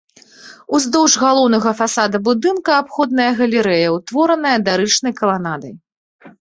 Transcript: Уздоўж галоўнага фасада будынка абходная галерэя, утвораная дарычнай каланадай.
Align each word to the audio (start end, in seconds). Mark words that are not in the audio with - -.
Уздоўж 0.77 1.17
галоўнага 1.23 1.73
фасада 1.81 2.17
будынка 2.29 2.71
абходная 2.85 3.29
галерэя, 3.43 3.95
утвораная 4.01 4.57
дарычнай 4.73 5.19
каланадай. 5.25 5.73